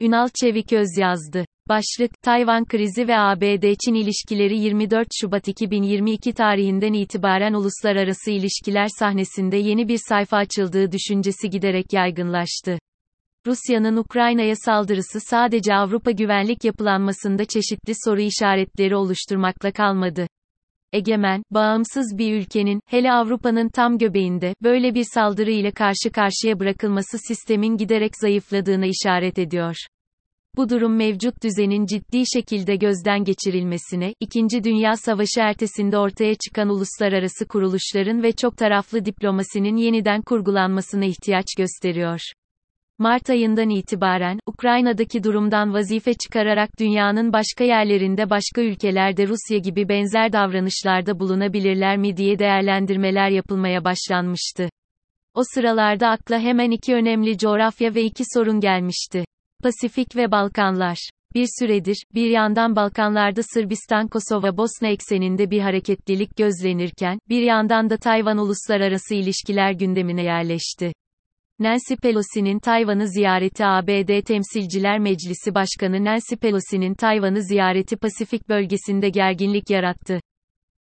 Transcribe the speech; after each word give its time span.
Ünal 0.00 0.28
Çeviköz 0.40 0.98
yazdı. 0.98 1.44
Başlık, 1.68 2.22
Tayvan 2.22 2.64
krizi 2.64 3.08
ve 3.08 3.18
ABD-Çin 3.18 3.94
ilişkileri 3.94 4.58
24 4.58 5.08
Şubat 5.20 5.48
2022 5.48 6.32
tarihinden 6.32 6.92
itibaren 6.92 7.52
uluslararası 7.52 8.30
ilişkiler 8.30 8.86
sahnesinde 8.98 9.56
yeni 9.56 9.88
bir 9.88 10.00
sayfa 10.08 10.36
açıldığı 10.36 10.92
düşüncesi 10.92 11.50
giderek 11.50 11.92
yaygınlaştı. 11.92 12.78
Rusya'nın 13.46 13.96
Ukrayna'ya 13.96 14.56
saldırısı 14.56 15.20
sadece 15.20 15.74
Avrupa 15.74 16.10
güvenlik 16.10 16.64
yapılanmasında 16.64 17.44
çeşitli 17.44 17.92
soru 18.04 18.20
işaretleri 18.20 18.96
oluşturmakla 18.96 19.72
kalmadı. 19.72 20.26
Egemen, 20.94 21.42
bağımsız 21.50 22.18
bir 22.18 22.34
ülkenin, 22.34 22.80
hele 22.86 23.12
Avrupa'nın 23.12 23.68
tam 23.68 23.98
göbeğinde, 23.98 24.54
böyle 24.62 24.94
bir 24.94 25.06
saldırı 25.14 25.50
ile 25.50 25.70
karşı 25.70 26.10
karşıya 26.12 26.60
bırakılması 26.60 27.18
sistemin 27.28 27.76
giderek 27.76 28.16
zayıfladığına 28.16 28.86
işaret 28.86 29.38
ediyor. 29.38 29.74
Bu 30.56 30.68
durum 30.68 30.96
mevcut 30.96 31.42
düzenin 31.42 31.86
ciddi 31.86 32.22
şekilde 32.34 32.76
gözden 32.76 33.24
geçirilmesine, 33.24 34.14
İkinci 34.20 34.64
Dünya 34.64 34.96
Savaşı 34.96 35.40
ertesinde 35.40 35.98
ortaya 35.98 36.34
çıkan 36.34 36.68
uluslararası 36.68 37.48
kuruluşların 37.48 38.22
ve 38.22 38.32
çok 38.32 38.56
taraflı 38.56 39.04
diplomasinin 39.04 39.76
yeniden 39.76 40.22
kurgulanmasına 40.22 41.04
ihtiyaç 41.04 41.46
gösteriyor. 41.58 42.20
Mart 42.98 43.30
ayından 43.30 43.70
itibaren, 43.70 44.38
Ukrayna'daki 44.46 45.24
durumdan 45.24 45.74
vazife 45.74 46.14
çıkararak 46.14 46.70
dünyanın 46.78 47.32
başka 47.32 47.64
yerlerinde 47.64 48.30
başka 48.30 48.62
ülkelerde 48.62 49.26
Rusya 49.26 49.58
gibi 49.58 49.88
benzer 49.88 50.32
davranışlarda 50.32 51.20
bulunabilirler 51.20 51.96
mi 51.96 52.16
diye 52.16 52.38
değerlendirmeler 52.38 53.30
yapılmaya 53.30 53.84
başlanmıştı. 53.84 54.68
O 55.34 55.42
sıralarda 55.54 56.08
akla 56.08 56.40
hemen 56.40 56.70
iki 56.70 56.94
önemli 56.94 57.38
coğrafya 57.38 57.94
ve 57.94 58.02
iki 58.02 58.24
sorun 58.34 58.60
gelmişti. 58.60 59.24
Pasifik 59.62 60.16
ve 60.16 60.30
Balkanlar. 60.32 60.98
Bir 61.34 61.46
süredir, 61.58 62.04
bir 62.14 62.30
yandan 62.30 62.76
Balkanlarda 62.76 63.42
Sırbistan 63.42 64.08
Kosova 64.08 64.56
Bosna 64.56 64.88
ekseninde 64.88 65.50
bir 65.50 65.60
hareketlilik 65.60 66.36
gözlenirken, 66.36 67.18
bir 67.28 67.42
yandan 67.42 67.90
da 67.90 67.96
Tayvan 67.96 68.38
uluslararası 68.38 69.14
ilişkiler 69.14 69.72
gündemine 69.72 70.22
yerleşti. 70.22 70.92
Nancy 71.64 71.94
Pelosi'nin 71.94 72.58
Tayvan'ı 72.58 73.08
ziyareti 73.08 73.64
ABD 73.66 74.22
Temsilciler 74.22 74.98
Meclisi 74.98 75.54
Başkanı 75.54 76.04
Nancy 76.04 76.34
Pelosi'nin 76.34 76.94
Tayvan'ı 76.94 77.42
ziyareti 77.42 77.96
Pasifik 77.96 78.48
bölgesinde 78.48 79.08
gerginlik 79.08 79.70
yarattı. 79.70 80.20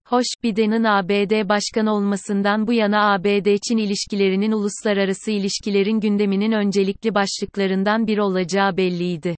Hoş, 0.07 0.25
Biden'ın 0.43 0.83
ABD 0.83 1.49
başkanı 1.49 1.93
olmasından 1.93 2.67
bu 2.67 2.73
yana 2.73 3.13
ABD-Çin 3.13 3.77
ilişkilerinin 3.77 4.51
uluslararası 4.51 5.31
ilişkilerin 5.31 5.99
gündeminin 5.99 6.51
öncelikli 6.51 7.15
başlıklarından 7.15 8.07
biri 8.07 8.21
olacağı 8.21 8.77
belliydi. 8.77 9.35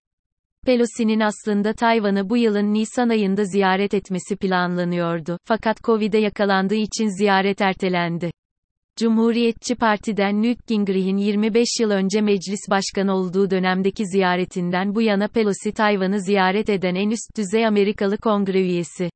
Pelosi'nin 0.66 1.20
aslında 1.20 1.74
Tayvan'ı 1.74 2.30
bu 2.30 2.38
yılın 2.38 2.74
Nisan 2.74 3.10
ayında 3.10 3.44
ziyaret 3.44 3.94
etmesi 3.94 4.36
planlanıyordu, 4.36 5.38
fakat 5.44 5.84
Covid'e 5.84 6.18
yakalandığı 6.18 6.76
için 6.76 7.18
ziyaret 7.18 7.62
ertelendi. 7.62 8.32
Cumhuriyetçi 9.00 9.76
Parti'den 9.76 10.44
Newt 10.44 10.68
Gingrich'in 10.68 11.18
25 11.18 11.68
yıl 11.80 11.90
önce 11.90 12.22
meclis 12.22 12.60
başkanı 12.70 13.14
olduğu 13.16 13.50
dönemdeki 13.50 14.06
ziyaretinden 14.06 14.96
bu 14.96 15.02
yana 15.02 15.28
Pelosi 15.28 15.72
Tayvan'ı 15.72 16.22
ziyaret 16.22 16.70
eden 16.70 16.96
en 16.96 17.10
üst 17.10 17.38
düzey 17.38 17.68
Amerikalı 17.68 18.18
kongre 18.18 18.62
üyesi. 18.62 19.10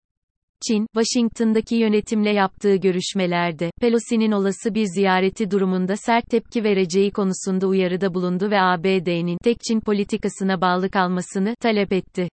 Çin, 0.68 0.88
Washington'daki 0.94 1.76
yönetimle 1.76 2.34
yaptığı 2.34 2.76
görüşmelerde, 2.76 3.72
Pelosi'nin 3.82 4.32
olası 4.32 4.76
bir 4.76 4.86
ziyareti 4.86 5.52
durumunda 5.52 5.98
sert 5.98 6.26
tepki 6.30 6.64
vereceği 6.64 7.12
konusunda 7.12 7.68
uyarıda 7.68 8.14
bulundu 8.14 8.52
ve 8.52 8.62
ABD'nin 8.62 9.38
tek 9.44 9.58
Çin 9.68 9.80
politikasına 9.80 10.62
bağlı 10.62 10.90
kalmasını 10.90 11.56
talep 11.62 11.94
etti. 11.94 12.30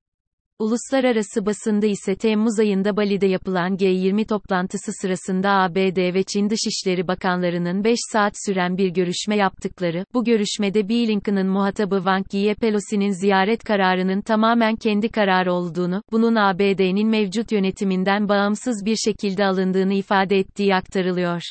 Uluslararası 0.59 1.45
basında 1.45 1.85
ise 1.85 2.15
Temmuz 2.15 2.59
ayında 2.59 2.97
Bali'de 2.97 3.27
yapılan 3.27 3.75
G20 3.75 4.25
toplantısı 4.25 4.91
sırasında 5.01 5.49
ABD 5.49 6.13
ve 6.13 6.23
Çin 6.23 6.49
Dışişleri 6.49 7.07
Bakanlarının 7.07 7.83
5 7.83 7.99
saat 8.11 8.33
süren 8.45 8.77
bir 8.77 8.89
görüşme 8.89 9.35
yaptıkları, 9.35 10.05
bu 10.13 10.23
görüşmede 10.23 10.89
Blinken'ın 10.89 11.47
muhatabı 11.47 11.95
Wang 11.95 12.33
Yi'ye 12.33 12.53
Pelosi'nin 12.53 13.11
ziyaret 13.11 13.63
kararının 13.63 14.21
tamamen 14.21 14.75
kendi 14.75 15.09
kararı 15.09 15.53
olduğunu, 15.53 16.03
bunun 16.11 16.35
ABD'nin 16.35 17.07
mevcut 17.07 17.51
yönetiminden 17.51 18.29
bağımsız 18.29 18.85
bir 18.85 18.95
şekilde 18.95 19.45
alındığını 19.45 19.93
ifade 19.93 20.37
ettiği 20.37 20.75
aktarılıyor. 20.75 21.41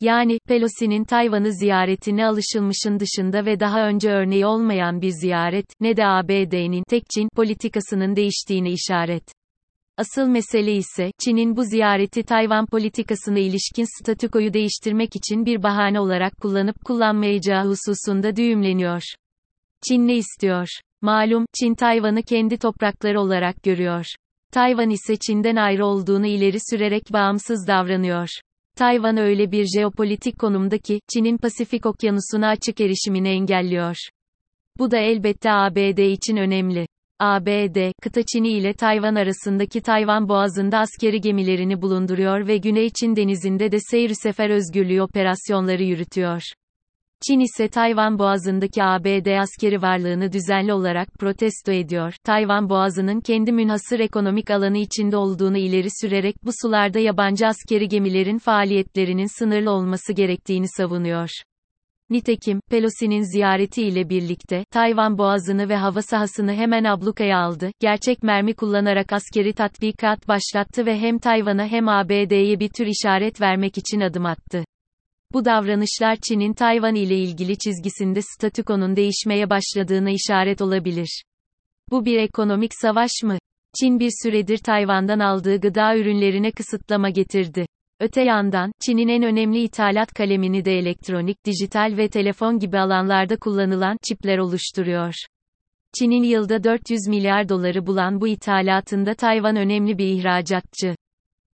Yani, 0.00 0.38
Pelosi'nin 0.48 1.04
Tayvan'ı 1.04 1.52
ziyaretine 1.52 2.26
alışılmışın 2.26 3.00
dışında 3.00 3.46
ve 3.46 3.60
daha 3.60 3.88
önce 3.88 4.10
örneği 4.10 4.46
olmayan 4.46 5.00
bir 5.02 5.10
ziyaret, 5.10 5.66
ne 5.80 5.96
de 5.96 6.06
ABD'nin 6.06 6.82
tek 6.88 7.02
Çin 7.14 7.28
politikasının 7.36 8.16
değiştiğini 8.16 8.70
işaret. 8.70 9.24
Asıl 9.96 10.26
mesele 10.26 10.72
ise, 10.72 11.10
Çin'in 11.24 11.56
bu 11.56 11.64
ziyareti 11.64 12.22
Tayvan 12.22 12.66
politikasına 12.66 13.38
ilişkin 13.38 14.00
statükoyu 14.00 14.52
değiştirmek 14.52 15.16
için 15.16 15.46
bir 15.46 15.62
bahane 15.62 16.00
olarak 16.00 16.36
kullanıp 16.36 16.84
kullanmayacağı 16.84 17.64
hususunda 17.64 18.36
düğümleniyor. 18.36 19.02
Çin 19.88 20.06
ne 20.06 20.14
istiyor? 20.14 20.68
Malum, 21.02 21.46
Çin 21.60 21.74
Tayvan'ı 21.74 22.22
kendi 22.22 22.58
toprakları 22.58 23.20
olarak 23.20 23.62
görüyor. 23.62 24.06
Tayvan 24.52 24.90
ise 24.90 25.16
Çin'den 25.16 25.56
ayrı 25.56 25.86
olduğunu 25.86 26.26
ileri 26.26 26.58
sürerek 26.70 27.12
bağımsız 27.12 27.66
davranıyor. 27.66 28.28
Tayvan 28.76 29.16
öyle 29.16 29.52
bir 29.52 29.66
jeopolitik 29.76 30.38
konumda 30.38 30.78
ki, 30.78 31.00
Çin'in 31.12 31.38
Pasifik 31.38 31.86
Okyanusu'na 31.86 32.48
açık 32.48 32.80
erişimini 32.80 33.28
engelliyor. 33.28 33.96
Bu 34.78 34.90
da 34.90 34.98
elbette 34.98 35.50
ABD 35.52 35.98
için 35.98 36.36
önemli. 36.36 36.86
ABD, 37.18 37.92
kıta 38.02 38.22
Çin'i 38.32 38.48
ile 38.48 38.72
Tayvan 38.72 39.14
arasındaki 39.14 39.80
Tayvan 39.80 40.28
Boğazı'nda 40.28 40.78
askeri 40.78 41.20
gemilerini 41.20 41.82
bulunduruyor 41.82 42.46
ve 42.46 42.56
Güney 42.56 42.90
Çin 43.00 43.16
Denizi'nde 43.16 43.72
de 43.72 43.78
seyir 43.80 44.12
sefer 44.22 44.50
özgürlüğü 44.50 45.02
operasyonları 45.02 45.82
yürütüyor. 45.82 46.42
Çin 47.26 47.40
ise 47.40 47.68
Tayvan 47.68 48.18
Boğazı'ndaki 48.18 48.84
ABD 48.84 49.40
askeri 49.40 49.82
varlığını 49.82 50.32
düzenli 50.32 50.72
olarak 50.72 51.08
protesto 51.18 51.72
ediyor. 51.72 52.14
Tayvan 52.24 52.68
Boğazı'nın 52.68 53.20
kendi 53.20 53.52
münhasır 53.52 54.00
ekonomik 54.00 54.50
alanı 54.50 54.78
içinde 54.78 55.16
olduğunu 55.16 55.58
ileri 55.58 55.88
sürerek 56.00 56.36
bu 56.44 56.50
sularda 56.62 56.98
yabancı 56.98 57.46
askeri 57.46 57.88
gemilerin 57.88 58.38
faaliyetlerinin 58.38 59.38
sınırlı 59.38 59.70
olması 59.70 60.12
gerektiğini 60.12 60.66
savunuyor. 60.68 61.28
Nitekim, 62.10 62.60
Pelosi'nin 62.70 63.32
ziyareti 63.32 63.82
ile 63.82 64.08
birlikte, 64.08 64.64
Tayvan 64.70 65.18
boğazını 65.18 65.68
ve 65.68 65.76
hava 65.76 66.02
sahasını 66.02 66.52
hemen 66.52 66.84
ablukaya 66.84 67.38
aldı, 67.38 67.70
gerçek 67.80 68.22
mermi 68.22 68.54
kullanarak 68.54 69.12
askeri 69.12 69.52
tatbikat 69.52 70.28
başlattı 70.28 70.86
ve 70.86 71.00
hem 71.00 71.18
Tayvan'a 71.18 71.66
hem 71.66 71.88
ABD'ye 71.88 72.60
bir 72.60 72.68
tür 72.68 72.86
işaret 72.86 73.40
vermek 73.40 73.78
için 73.78 74.00
adım 74.00 74.26
attı. 74.26 74.64
Bu 75.32 75.44
davranışlar 75.44 76.16
Çin'in 76.28 76.52
Tayvan 76.52 76.94
ile 76.94 77.18
ilgili 77.18 77.58
çizgisinde 77.58 78.20
statükonun 78.22 78.96
değişmeye 78.96 79.50
başladığına 79.50 80.10
işaret 80.10 80.62
olabilir. 80.62 81.22
Bu 81.90 82.04
bir 82.04 82.18
ekonomik 82.18 82.70
savaş 82.74 83.10
mı? 83.22 83.38
Çin 83.80 84.00
bir 84.00 84.10
süredir 84.22 84.58
Tayvan'dan 84.58 85.18
aldığı 85.18 85.60
gıda 85.60 85.96
ürünlerine 85.96 86.50
kısıtlama 86.50 87.10
getirdi. 87.10 87.66
Öte 88.00 88.22
yandan, 88.22 88.72
Çin'in 88.86 89.08
en 89.08 89.22
önemli 89.22 89.62
ithalat 89.62 90.14
kalemini 90.14 90.64
de 90.64 90.78
elektronik, 90.78 91.46
dijital 91.46 91.96
ve 91.96 92.08
telefon 92.08 92.58
gibi 92.58 92.78
alanlarda 92.78 93.36
kullanılan 93.36 93.96
çipler 94.08 94.38
oluşturuyor. 94.38 95.14
Çin'in 95.98 96.22
yılda 96.22 96.64
400 96.64 97.08
milyar 97.08 97.48
doları 97.48 97.86
bulan 97.86 98.20
bu 98.20 98.28
ithalatında 98.28 99.14
Tayvan 99.14 99.56
önemli 99.56 99.98
bir 99.98 100.06
ihracatçı. 100.06 100.94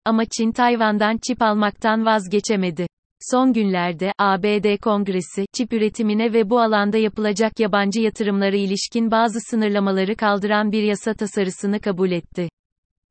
Ama 0.05 0.23
Çin 0.25 0.51
Tayvan'dan 0.51 1.19
çip 1.27 1.41
almaktan 1.41 2.05
vazgeçemedi. 2.05 2.87
Son 3.29 3.53
günlerde, 3.53 4.11
ABD 4.17 4.77
Kongresi, 4.77 5.45
çip 5.53 5.73
üretimine 5.73 6.33
ve 6.33 6.49
bu 6.49 6.59
alanda 6.59 6.97
yapılacak 6.97 7.59
yabancı 7.59 8.01
yatırımlara 8.01 8.55
ilişkin 8.55 9.11
bazı 9.11 9.39
sınırlamaları 9.49 10.15
kaldıran 10.15 10.71
bir 10.71 10.83
yasa 10.83 11.13
tasarısını 11.13 11.79
kabul 11.79 12.11
etti. 12.11 12.49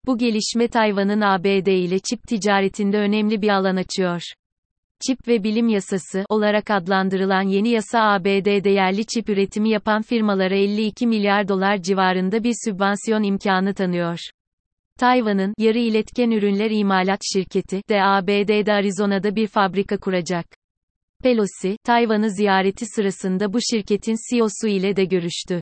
Bu 0.07 0.19
gelişme 0.19 0.69
Tayvan'ın 0.69 1.21
ABD 1.21 1.67
ile 1.67 1.99
çip 1.99 2.23
ticaretinde 2.29 2.99
önemli 2.99 3.43
bir 3.43 3.49
alan 3.49 3.77
açıyor. 3.77 4.23
Çip 5.07 5.29
ve 5.29 5.45
bilim 5.45 5.69
yasası 5.69 6.25
olarak 6.29 6.71
adlandırılan 6.71 7.43
yeni 7.43 7.69
yasa 7.69 8.01
ABD'de 8.01 8.71
yerli 8.71 9.07
çip 9.07 9.29
üretimi 9.29 9.71
yapan 9.71 10.03
firmalara 10.03 10.55
52 10.55 11.07
milyar 11.07 11.49
dolar 11.49 11.83
civarında 11.83 12.45
bir 12.45 12.55
sübvansiyon 12.65 13.23
imkanı 13.23 13.75
tanıyor. 13.75 14.19
Tayvan'ın 15.01 15.55
yarı 15.59 15.79
iletken 15.79 16.31
ürünler 16.31 16.71
imalat 16.71 17.21
şirketi 17.33 17.83
de 17.89 18.03
ABD'de 18.03 18.73
Arizona'da 18.73 19.37
bir 19.37 19.47
fabrika 19.47 19.97
kuracak. 19.97 20.47
Pelosi, 21.23 21.77
Tayvan'ı 21.85 22.31
ziyareti 22.31 22.87
sırasında 22.87 23.53
bu 23.53 23.59
şirketin 23.71 24.17
CEO'su 24.31 24.69
ile 24.69 24.97
de 24.97 25.05
görüştü. 25.05 25.61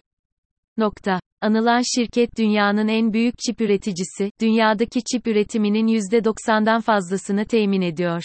Nokta. 0.76 1.20
Anılan 1.40 1.82
şirket 1.94 2.38
dünyanın 2.38 2.88
en 2.88 3.12
büyük 3.12 3.35
çip 3.38 3.61
üreticisi, 3.61 4.31
dünyadaki 4.40 5.00
çip 5.12 5.26
üretiminin 5.26 5.87
%90'dan 5.87 6.81
fazlasını 6.81 7.44
temin 7.44 7.82
ediyor. 7.82 8.23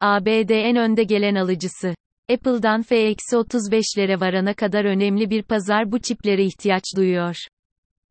ABD 0.00 0.50
en 0.50 0.76
önde 0.76 1.04
gelen 1.04 1.34
alıcısı. 1.34 1.94
Apple'dan 2.32 2.82
F-35'lere 2.82 4.20
varana 4.20 4.54
kadar 4.54 4.84
önemli 4.84 5.30
bir 5.30 5.42
pazar 5.42 5.92
bu 5.92 5.98
çiplere 5.98 6.44
ihtiyaç 6.44 6.84
duyuyor. 6.96 7.36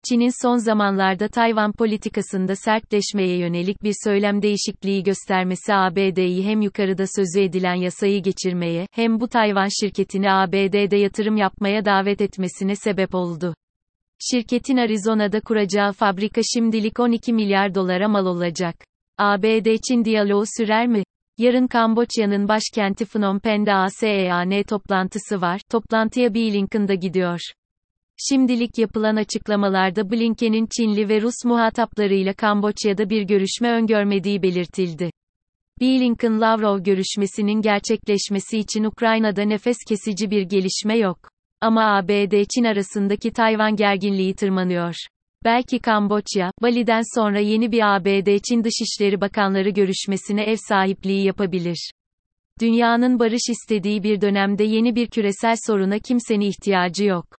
Çin'in 0.09 0.43
son 0.47 0.57
zamanlarda 0.57 1.27
Tayvan 1.27 1.71
politikasında 1.71 2.55
sertleşmeye 2.55 3.37
yönelik 3.37 3.83
bir 3.83 3.93
söylem 4.03 4.41
değişikliği 4.41 5.03
göstermesi 5.03 5.73
ABD'yi 5.73 6.45
hem 6.45 6.61
yukarıda 6.61 7.05
sözü 7.15 7.41
edilen 7.41 7.73
yasayı 7.73 8.23
geçirmeye, 8.23 8.87
hem 8.91 9.19
bu 9.19 9.27
Tayvan 9.27 9.67
şirketini 9.81 10.31
ABD'de 10.31 10.97
yatırım 10.97 11.37
yapmaya 11.37 11.85
davet 11.85 12.21
etmesine 12.21 12.75
sebep 12.75 13.15
oldu. 13.15 13.55
Şirketin 14.31 14.77
Arizona'da 14.77 15.41
kuracağı 15.41 15.91
fabrika 15.91 16.41
şimdilik 16.53 16.99
12 16.99 17.33
milyar 17.33 17.75
dolara 17.75 18.07
mal 18.07 18.25
olacak. 18.25 18.75
ABD-Çin 19.17 20.05
diyaloğu 20.05 20.43
sürer 20.57 20.87
mi? 20.87 21.03
Yarın 21.37 21.67
Kamboçya'nın 21.67 22.47
başkenti 22.47 23.05
Phnom 23.05 23.39
Penh'de 23.39 23.73
ASEAN 23.73 24.63
toplantısı 24.63 25.41
var. 25.41 25.61
Toplantıya 25.71 26.33
Bill 26.33 26.53
Lincoln 26.53 26.87
da 26.87 26.93
gidiyor. 26.93 27.39
Şimdilik 28.19 28.77
yapılan 28.77 29.15
açıklamalarda 29.15 30.11
Blinken'in 30.11 30.67
Çinli 30.77 31.09
ve 31.09 31.21
Rus 31.21 31.45
muhataplarıyla 31.45 32.33
Kamboçya'da 32.33 33.09
bir 33.09 33.21
görüşme 33.21 33.71
öngörmediği 33.71 34.43
belirtildi. 34.43 35.11
Blinken-Lavrov 35.81 36.83
görüşmesinin 36.83 37.61
gerçekleşmesi 37.61 38.57
için 38.57 38.83
Ukrayna'da 38.83 39.41
nefes 39.41 39.77
kesici 39.89 40.31
bir 40.31 40.41
gelişme 40.41 40.97
yok. 40.97 41.17
Ama 41.61 41.97
ABD-Çin 41.97 42.63
arasındaki 42.63 43.31
Tayvan 43.31 43.75
gerginliği 43.75 44.35
tırmanıyor. 44.35 44.95
Belki 45.43 45.79
Kamboçya, 45.79 46.51
Bali'den 46.61 47.01
sonra 47.15 47.39
yeni 47.39 47.71
bir 47.71 47.95
ABD-Çin 47.95 48.63
Dışişleri 48.63 49.21
Bakanları 49.21 49.69
görüşmesine 49.69 50.43
ev 50.43 50.57
sahipliği 50.69 51.25
yapabilir. 51.25 51.91
Dünyanın 52.61 53.19
barış 53.19 53.49
istediği 53.49 54.03
bir 54.03 54.21
dönemde 54.21 54.63
yeni 54.63 54.95
bir 54.95 55.07
küresel 55.07 55.55
soruna 55.67 55.99
kimsenin 55.99 56.41
ihtiyacı 56.41 57.05
yok. 57.05 57.36